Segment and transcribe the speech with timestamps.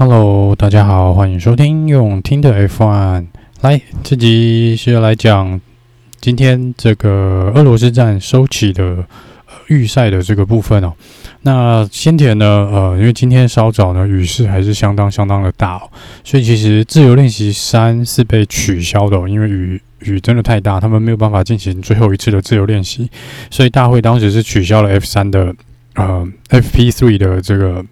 [0.00, 3.26] Hello，大家好，欢迎收听用听的 F1。
[3.60, 5.60] 来，这集是要来讲
[6.22, 9.04] 今天这个俄罗斯站收起的呃
[9.66, 10.94] 预赛的这个部分哦。
[11.42, 15.82] 那先前呢，呃，因为今天稍早呢，雨势还是相当相当的大哦，
[16.24, 23.10] 所以其实自由练习三是被取消的，因为雨雨真的太大，他们没有办法进行最后一次的自由练习，
[23.50, 25.54] 所以大会当时是取消了 F 三的
[25.96, 27.84] 呃 FP three 的这个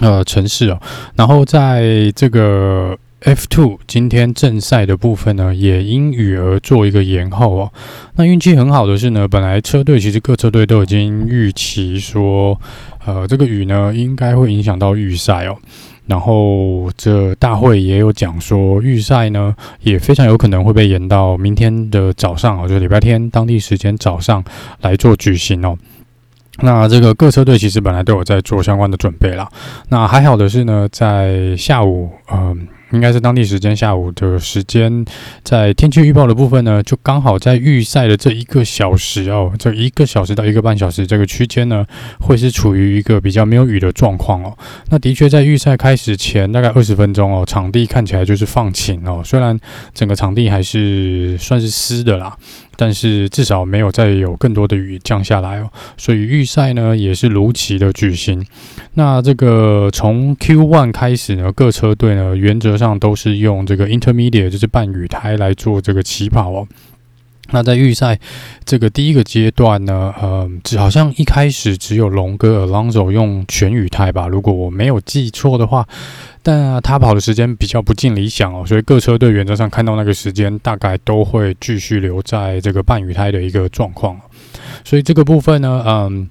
[0.00, 0.80] 呃城市哦，
[1.16, 2.96] 然后在这个。
[3.24, 7.72] F2 今天正赛的部分呢，也因雨而做一个延后哦。
[8.16, 12.60] 那运气很好的是呢，本来车队其实各车队都已经预期说，
[13.06, 15.56] 呃，这个雨呢应该会影响到预赛哦。
[16.06, 24.44] 然后这大会也有讲说，预赛呢也非常有可能会被延到明天的早上哦，就是礼拜天当地时间早上
[24.82, 25.78] 来做举行哦。
[26.60, 29.48] 那这个各车队其实本来都有在做相关的准备啦。
[29.88, 35.04] 那还好的是呢，在下午，嗯、应该是当地时间下午的时间，
[35.42, 41.84] 在天气预报的部分呢，就刚好在预赛的这一个小时哦，这一个小时到一个半小时这个区间呢，
[42.20, 44.56] 会是处于一个比较没有雨的状况哦。
[44.90, 49.58] 那的确在预赛开始前大概二十分钟哦，场地看起来就是放晴哦，虽然
[49.92, 52.36] 整个场地还是算是湿的啦。
[52.76, 58.44] 但是至少没有再有更多的雨降下来哦，所以预赛呢也是如期的举行。
[58.94, 66.68] 那这个从 Q1 开始呢，各车队呢原则上上都是用这个 Intermediate，就是半雨胎来做这个起跑哦。
[67.50, 68.18] 那在预赛
[68.64, 75.86] 这个第一个阶段呢，呃，只好像一开始只有龙哥 Alonso 用全雨胎吧，如果我没有记错的话，
[76.42, 84.18] 但、他跑的时间比较不尽理想哦，所以各车队原则上看到那个时间，大概都会继续留在这个半雨胎的一个状况，
[84.84, 86.28] 所以这个部分呢，嗯。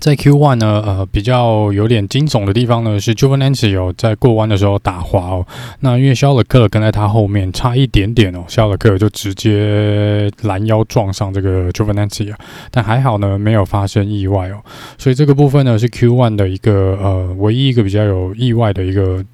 [0.00, 5.46] 在 Q One 呢，呃，比较有点惊悚的地方呢，是 j u v e n a n c e 有在过弯的时候打滑哦。
[5.80, 12.38] 那因为肖勒克跟在他后面差一点点哦，肖勒克就直接拦腰撞上这个 j u v e n a n c e 啊，
[12.70, 14.62] 但还好呢，没有发生意外哦。
[14.96, 19.24] 所以这个部分呢，是 Q One 的一个呃，唯一一个比较有意外的一个。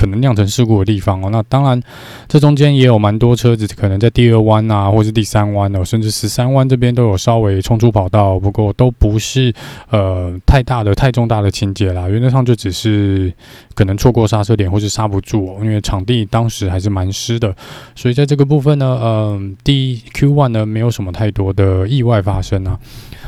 [0.00, 1.78] 可能酿成事故的地方哦，那当然，
[2.26, 9.52] 这中间也有蛮多车子可能在第二弯啊，或是第三弯哦，甚至十三弯这边都有稍微冲出跑道，不过都不是
[9.90, 12.08] 呃太大的、太重大的情节啦。
[12.08, 13.30] 原则上就只是
[13.74, 17.54] 可能错过刹车点或是刹不住，因为场地当时还是蛮湿的，
[17.94, 22.78] 所以在这个部分呢，嗯、呃，第一 Q1 呢没有什么太多的意外发生啊。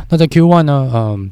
[0.09, 1.31] 那在 Q one 呢，嗯、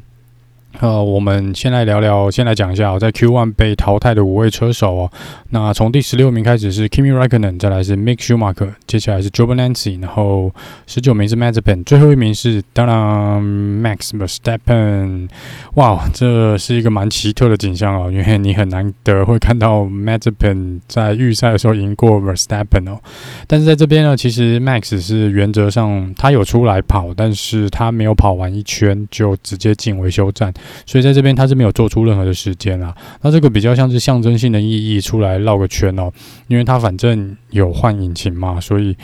[0.79, 5.11] 呃，我们先来聊聊，先来讲一下哦，在 Q1 被淘汰的五位车手哦。
[5.49, 10.51] 那从第十六名开始是 Kimi Räikkönen，再来是 Mick Schumacher，接下来是 Giovinazzi，然后
[10.87, 15.29] 十九名是 Mazepin，最后一名是当然 Max Verstappen。
[15.75, 22.99] 哇，这是一个蛮奇特的景象哦，因为你很难得会看到 Mazepin 在预赛的时候赢过 Verstappen 哦。
[23.45, 30.51] 但是在这边呢，其实 Max 是原则上他有出来跑，但是他没有跑完一圈就直接进维修站。
[30.85, 36.11] 所以在这边他是没有做出任何的时间啊，那这个比较像是象征性的意义，出来绕个圈哦，
[36.47, 38.95] 因为他反正有换引擎嘛，所以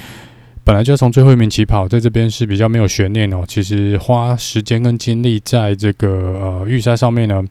[0.63, 3.43] 本来就从最后一名起跑，在这边是比较没有悬念哦。
[3.47, 7.43] 其实花时间跟精力在这个呃预赛上面呢。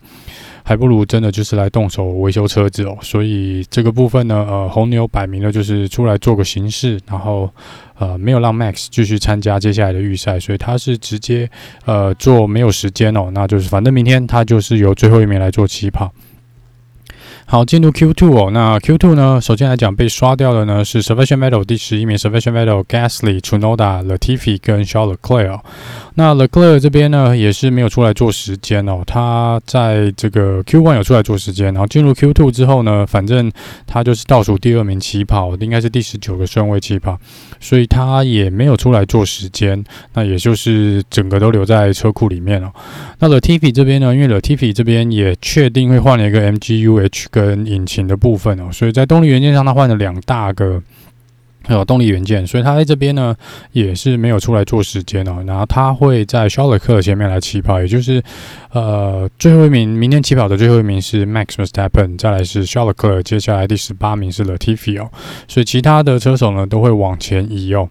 [0.69, 7.49] 还不如真的就是来动手维修车子哦，所以这个部分呢，呃，红牛摆明了就是出来做个形式，然后
[7.97, 11.49] 呃没有让 Max 继续参加接下来的预赛，所以他是直接
[11.85, 16.13] 呃做没有时间哦，那就是反正明天他就是由最后一名来做起跑。
[17.49, 18.51] 好，进入 Q2 哦。
[18.51, 25.61] 那 Q2 呢，首先来讲被刷掉的呢是 Sebastian Vettel 第十一名，Sebastian Vettel、Gasly、Tsunoda、Latifi 跟 Charles Leclerc。
[26.17, 33.53] 那 Leclerc 这边呢也是没有出来做时间哦，他在这个 Q1 有出来做时间，然后进入 Q2 之后呢，反正
[33.87, 37.17] 他就是倒数第二名起跑，应该是第十九个顺位起跑，
[37.61, 39.85] 所以他也没有出来做时间，
[40.15, 42.73] 那也就是整个都留在车库里面哦。
[43.21, 47.29] 那 Latifi 这边呢，因为 Latifi 这边也确定会换了一个 MGU-H。
[47.37, 50.83] 跟引擎的部分哦，所以在动力元件上，他换了两大个
[51.69, 53.37] 有动力元件，所以他在这边呢
[53.73, 55.45] 也是没有出来做时间哦。
[55.47, 58.23] 然后他会在肖勒克前面来起跑，也就是
[58.73, 65.11] 呃最后一名，明天起跑的最后一名是 Max Verstappen，再来是肖勒克，接下来第十八名是 Latifi 哦，
[65.47, 67.87] 所以其他的车手呢都会往前移哦。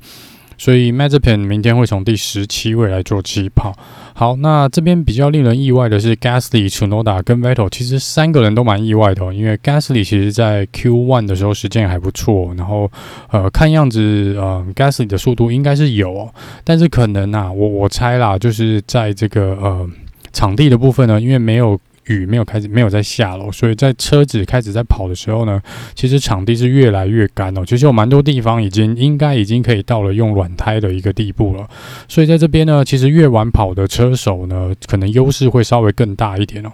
[0.58, 3.74] 所以 Mazepin 明天会从第十七位来做起跑。
[4.14, 9.34] 好，那这边比较令人意外的是 Gasly、Tsunoda 跟 Vettel，其实三个人都蛮意外的哦。
[9.34, 12.92] 因为 Gasly 其实在 Q1 的时候时间还不错，然后
[13.32, 19.90] 呃看样子呃 Gasly 的速度应该是有哦，但是可能啊，我我猜啦，就是在这个呃
[20.32, 21.80] 场地的部分呢，因为没有。
[22.08, 25.62] 雨没有开始没有在下了，所以在车子开始在跑的时候呢，
[25.94, 27.64] 其实场地是越来越干哦。
[27.66, 31.68] 其实有蛮多地方已经应该已经可以到了用软胎的一个地步了。
[32.08, 36.72] 所以在这边呢，其实越晚跑的车手呢，可能优势会稍微更大一点哦。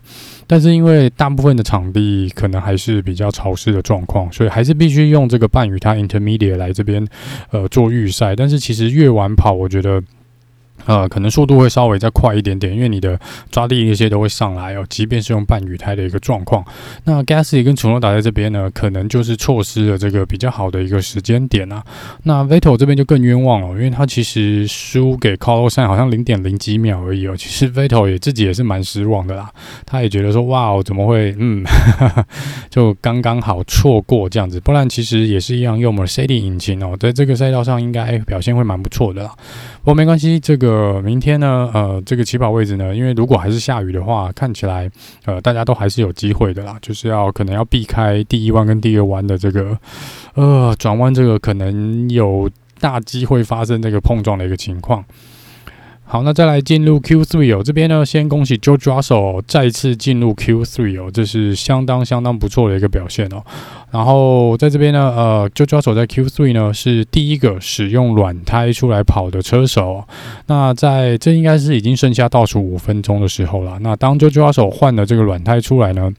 [0.48, 7.08] 但是因为大部分的场地可能还是比较潮湿的状况，所以还是必须用这个半雨胎 Intermediate 来这边
[7.52, 8.36] 呃做预赛。
[8.36, 10.02] 但是其实越晚跑，我觉得。
[10.86, 13.20] 呃，可能速度会稍微再快一点点，因为你的
[13.50, 14.86] 抓地那些都会上来哦。
[14.90, 16.64] 即便是用半雨胎的一个状况，
[17.06, 21.84] 那 Gasly 跟楚诺达在这边呢，可能就是错失了这个比较好的一个时间点啊。
[22.24, 27.36] 那 Vettel 这边就更冤枉了，因为他其实输给 Carlos 好像零点零几秒而已哦。
[27.38, 29.50] 其实 Vettel 也自己也是蛮失望的啦，
[29.86, 31.64] 他也觉得说哇哦，怎么会嗯，
[32.70, 39.32] 就刚刚好错过这样子，不然其实也是一样用 Mercedes 引擎哦，在这个赛道上应该表现会蛮不错的啦。
[39.80, 40.71] 不过没关系，这个。
[40.72, 44.90] 呃，明天呢，呃，这个起跑位置呢，因为如果还是下雨的话，看起来，
[45.26, 49.78] 呃，大家都还是有机会的啦，就是要可能要避开第一弯跟第二弯的这个，
[50.36, 55.04] 呃，转弯这个可能有大机会发生这个碰撞的一个情况。
[56.12, 63.42] 好，那再来进入 Q3 哦，这边呢，先恭喜 George Russell 再次进入 Q3 哦，这是相当相当不错的一个表现哦。
[63.92, 70.04] 然后在这边呢，呃，George Russell 在 Q3 呢是第一个使用软胎出来跑的车手。
[70.48, 73.80] 那在这应该是已经剩下倒数五分钟的时候了。
[73.80, 76.12] 那当 George Russell 换了这个软胎出来呢，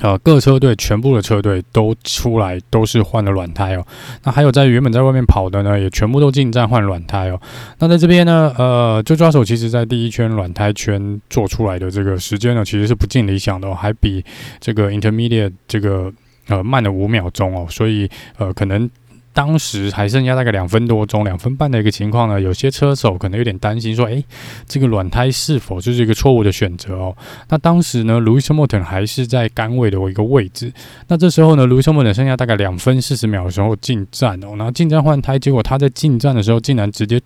[0.00, 3.86] 呃，各车队全部的车队都出来，都是换了软胎哦。
[4.24, 7.40] 那还有在原本在外面跑的呢，也全部都进站换软胎哦。
[7.78, 14.24] 那在这边呢，呃，就抓手其实在第一圈软胎圈做出来的这个时间呢，其实是不尽理想的哦，还比
[14.58, 16.12] 这个 Intermediate 这个
[16.48, 17.66] 呃慢了五秒钟哦。
[17.68, 18.08] 所以
[18.38, 18.88] 呃，可能。
[19.32, 24.24] 当时还剩下大概两分多钟、两分半的一个情况呢，有些车手可能有点担心，说：“诶，
[24.66, 27.16] 这个软胎是否就是一个错误的选择哦？”
[27.48, 30.72] 那当时呢路易斯·莫特还是在杆位的一个位置。
[31.08, 37.20] 那这时候呢路易斯·莫特剩下大概两分四十秒的时候进站哦，然后进站换胎，结果他在进站的时候竟然直接。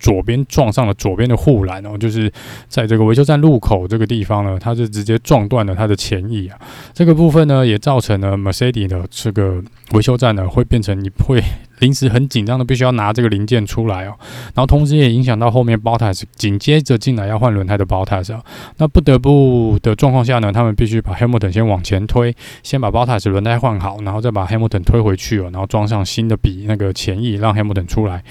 [0.00, 2.32] 左边撞上了左边的护栏哦，就是
[2.66, 6.58] 在这个维修站路口这个地方呢，它是直接撞断了它的前翼啊。
[6.92, 9.62] 这个部分呢，也造成了 Mercedes 的这个
[9.92, 11.42] 维修站呢，会变成你会
[11.80, 14.16] 临时很紧张的，必须要拿这个零件出来哦。
[14.54, 18.42] 然后同时也影响到后面 b o t a s 紧接着进来要换轮胎的 b o t a s 啊。
[18.78, 28.24] 那不得不的状况下呢，他们必须把 Hamilton 先往前推，先把 b o t a s 轮胎换好，然后再把 Hamilton 推回去哦，然后装上新的比那个前翼，让 Hamilton 出来。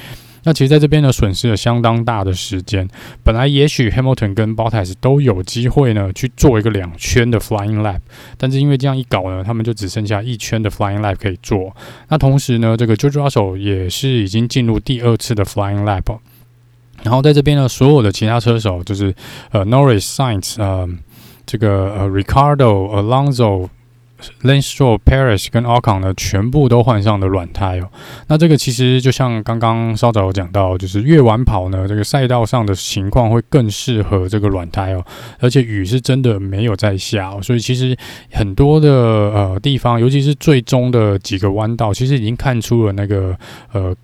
[0.43, 2.87] 那其实在这边呢，损失了相当大的时间。
[3.23, 7.99] 本来也许 Hamilton 跟 Bottas 都有机会呢去做一个两圈的 Flying Lap，
[8.37, 11.75] 但是因为这样一搞呢，他们就只剩下一圈的 Flying Lap 可以做。
[12.07, 16.17] 那同时呢，这个 Jojo Arsal 也是已经进入第二次的 Flying Lap。
[17.03, 19.13] 然后在这边呢，所有的其他车手就是
[19.51, 20.87] 呃 Norris、Sainz 呃
[21.45, 23.69] 这个呃 Ricardo、Alonso。
[24.43, 27.89] Lance Stroll、Paris 跟 Ocon 呢，全部都换上了软胎哦。
[28.27, 35.05] 那这个其实就像刚刚稍早有讲到，就是越晚跑呢，这个赛道上的情况会更适合这个软胎哦。
[35.39, 37.97] 而且雨是真的没有在下哦，所以其实
[38.31, 43.35] 很多的呃地方，尤其是最终的几个弯道，其实已经看出了那个
[43.73, 43.95] 呃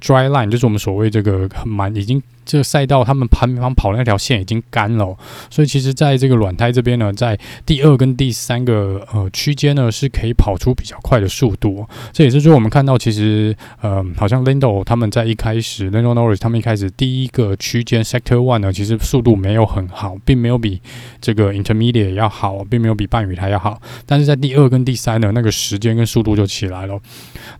[0.00, 2.22] dry line，就是我们所谓这个蛮已经。
[2.48, 5.14] 这个赛道，他们旁边跑那条线已经干了，
[5.50, 11.86] 所以其实在这个软胎这边呢，在第二跟第三个呃区间呢，是可以跑出比较快的速度。
[12.10, 20.80] 这也是说我们看到，其实呃，好像 Lando 他们在一开始，Lando Norris 他们一开始第一个区间 Sector One 呢，其实速度没有很好，并没有比
[21.20, 23.78] 这个 Intermediate 要好，并没有比半雨胎要好。
[24.06, 26.98] 但是在第二跟第三呢那个时间跟速度就起来了。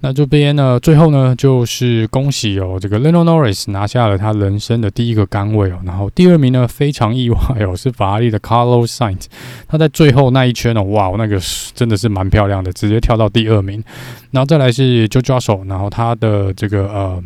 [0.01, 9.25] 那这边呢，最后呢，就是恭喜哦，这个 Lando Norris 拿下了他人生的第一个杆位哦，然后第二名呢，非常意外哦，是法拉利的 Carlos Sainz，
[9.67, 11.41] 他在最后那一圈呢，哇，那个
[11.75, 13.83] 真的是蛮漂亮的，直接跳到第二名，
[14.31, 17.23] 然后再来是 George Russell，然后他的这个呃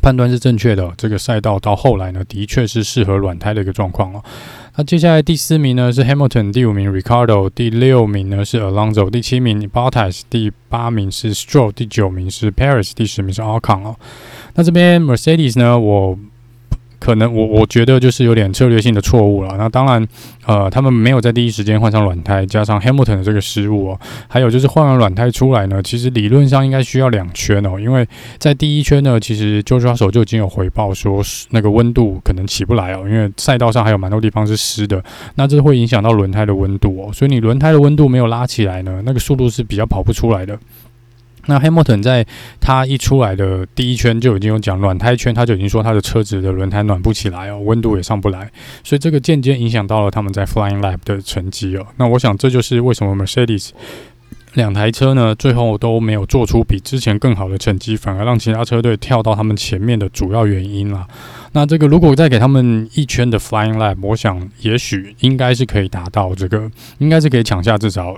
[0.00, 4.22] 判断是正确的，这个赛道到后来呢，的确是适合软胎的一个状况哦。
[4.74, 13.96] 那接下来第四名呢是 Hamilton，第五名 Ricardo，第六名呢是 Alonso，第七名 Bottas，第八名是 Stroll，第九名是 Perez，第十名是 Alcon 哦。
[14.54, 16.18] 那这边 Mercedes 呢，我。
[17.02, 19.56] 可能我我觉得就是有点策略性的错误了。
[19.58, 20.06] 那当然，
[20.46, 28.06] 呃，他们没有在第一时间换上软胎，加上 Hamilton 的这个失误哦，还有就是换完软胎出来呢，其实理论上应该需要两圈哦，因为
[28.38, 35.02] 在第一圈呢，其实 George Russell 就已经有回报说那个温度可能起不来哦，因为赛道上还有蛮多地方是湿的，
[35.34, 40.56] 那这会影响到轮胎的温度哦，所以你轮胎的温度没有拉起来呢，那个速度是比较跑不出来的。
[41.46, 42.24] 那 Hamilton 在
[42.60, 48.50] 他一出来的第一圈就已经有讲暖胎圈，他就已经说他的车子的轮胎暖不起来哦，温度也上不来，
[48.84, 51.86] 所以这个间接影响到了他们在 Flying Lap 的成绩哦。
[51.96, 53.70] 那我想这就是为什么 Mercedes
[54.54, 61.08] 两台车呢最后都没有做出比之前更好的成绩，反而让其他车队跳到他们前面的主要原因啦。
[61.52, 68.16] 那这个如果再给他们一圈的 Flying Lap，我想也许应该是可以达到这个，应该是可以抢下至少。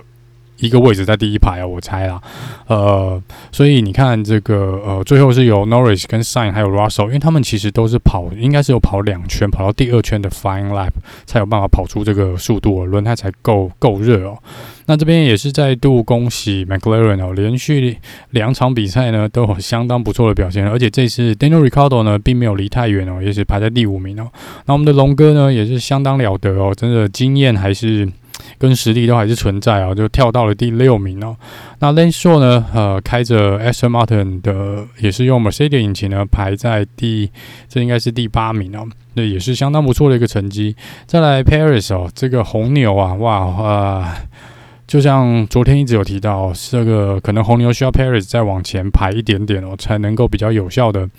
[0.57, 2.21] 一个位置在第一排啊，我猜啦，
[2.67, 3.21] 呃，
[3.51, 10.91] 所以你看这个呃，最后是由 Norris 跟 Sainz 还有 Russell，因为他们其实都是跑，应该是有跑两圈，跑到第二圈的 Fine Lap
[11.25, 14.37] 才有办法跑出这个速度，轮胎才够够热哦。
[14.85, 17.97] 那这边也是再度恭喜 McLaren 哦，连续
[18.29, 24.29] 两场比赛呢都有相当不错的表现，而且这次 Daniel r i c a r d o 呢并没有离太远哦，也是排在第五名哦。
[24.67, 28.07] 那我们的龙哥呢也是相当了得哦，真的经验还是。
[28.57, 31.35] 跟实力都还是存在啊，就跳到了第六名哦。
[31.79, 32.65] 那 l a n s h o w 呢？
[32.73, 37.29] 呃，开着 Aston Martin 的，也是用 Mercedes 引擎呢，排在第，
[37.67, 38.87] 这应该是第八名哦。
[39.13, 40.75] 那也是相当不错的一个成绩。
[41.05, 44.17] 再来 Paris 哦，这个红牛啊，哇啊、
[44.87, 51.09] 就像昨天一直有提到，这个可能红牛需要 Paris 再往前排一点点哦，才能够比较有效的。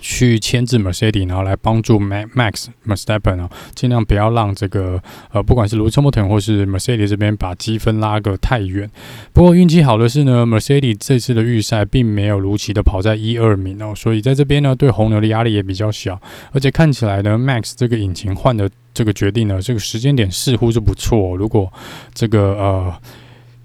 [0.00, 8.90] 去牵制 Mercedes，然后来帮助 Max Verstappen 哦，尽量不要让这个呃，不管是 Lewis Hamilton 或是 Mercedes 这边把积分拉个太远。
[9.32, 16.20] 不过运气好的是呢，Mercedes 这次的预赛并没有如期的跑在一二名哦，所以在这边呢，对红牛的压力也比较小。
[16.52, 21.36] 而且看起来呢，Max 这个引擎换的这个决定呢，这个时间点似乎是不错。
[21.36, 21.72] 如果
[22.14, 22.94] 这个呃。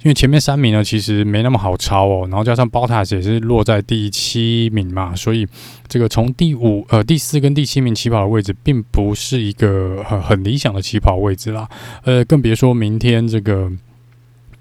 [0.05, 5.47] 因为前面三名呢，其实没那么好超哦，然后加上 BOTA 也是落在第七名嘛，所以
[5.87, 11.67] 这个从第五、呃第四跟第七名起跑的位置，并不是一个很很理想的起跑位置啦，
[12.03, 13.71] 呃，更别说明天这个。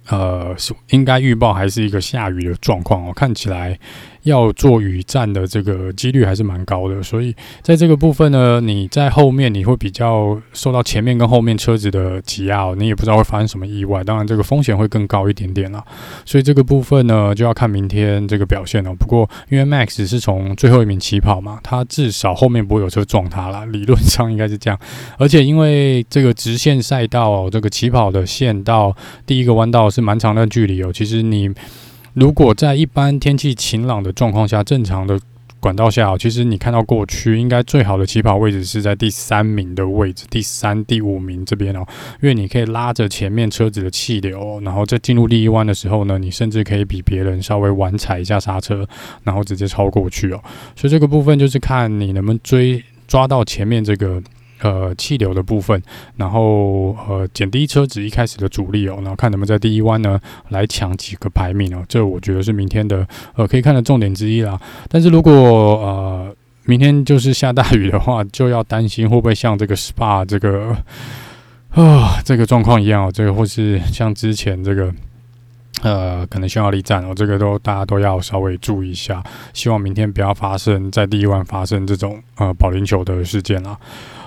[0.08, 0.54] 呃，
[0.90, 3.78] 应该预报还是一个下雨的状况哦，看起来
[4.24, 15.82] 要做雨战的这个几率还是蛮高的，所以在这个部分呢，你在后面你会比较受到前面跟后面车子的挤压哦，你也不知道会发生什么意外，当然这个风险会更高一点点啦，
[16.26, 18.94] 所以这个部分呢就要看明天这个表现了。
[18.94, 24.78] 不过因为 Max 是从最后一名起跑嘛，他至少后面不会有车撞他啦，理论上应该是这样，
[25.18, 29.84] 而且因为这个直线赛道，这个起跑的线到第一个弯道。
[29.94, 30.90] 是蛮长的距离哦。
[30.92, 31.48] 其实你
[32.14, 35.18] 如果在一般天气晴朗的状况下，正常的
[35.58, 41.84] 管道下，其实你看到过去应该最好的起跑位置是在第三名的位置，第三、第五名这边哦。
[42.22, 48.86] 因为你可以拉着前面车子的气流，然后在进入第一弯的时候呢，你甚至可以比别人稍微晚踩一下刹车，
[49.24, 50.40] 然后直接超过去哦。
[50.76, 54.22] 所以这个部分就是看你能不能追抓到前面这个。
[54.64, 55.80] 呃，气流的部分，
[56.16, 60.18] 然后呃，减低车子一开始的阻力哦，然后看能不能在第一弯呢
[60.48, 64.58] 来抢几个排名哦，这我觉得是明天的呃可以看的重点之一啦。
[64.88, 70.74] 但是如果呃明天就是下大雨的话， 就要担心会不会像这个 Spa 这个
[71.76, 74.90] 啊、这个状况一样哦，这个或是像之前这个。
[75.82, 79.22] 呃，可能匈牙利站哦，这个都大家都要稍微注意一下。
[79.52, 83.76] 希望明天不要发生在第一弯发生这种呃保龄球的事件啦。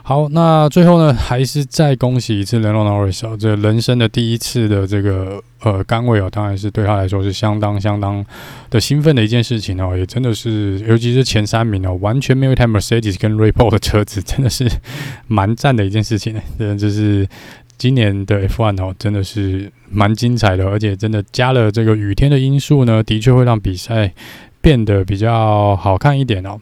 [0.07, 8.25] 好，那最后呢，还是再恭喜一次 Lando Norris 哦，这人生的第一次的这个呃杆位哦，当然是对他来说是相当相当
[8.69, 14.65] 的兴奋的一件事情哦，也真的是，尤其是前三名哦，完全没有一台 Mercedes 跟 Red Bull 的车子，真的是
[15.27, 17.27] 蛮赞的一件事情呢，这是。
[17.77, 24.11] 今年的 F1 哦，真的是蛮精彩的，而且真的加了这个雨天的因素呢，的确会让比赛
[24.61, 26.59] 变得比较好看一点哦。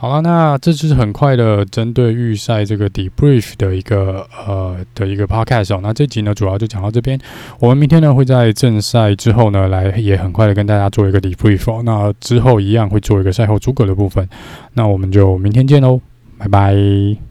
[0.00, 5.80] 好了，那这就是很快的针对预赛这个 debrief 的一个呃的一个 podcast 哦。
[5.82, 7.18] 那这集呢，主要就讲到这边。
[7.58, 11.82] 我们明天呢会在正赛之后呢，来也很快的跟大家做一个 debrief 哦。
[11.84, 14.28] 那之后一样会做一个赛后诸葛的部分。
[14.74, 16.00] 那我们就明天见喽，
[16.38, 17.27] 拜拜。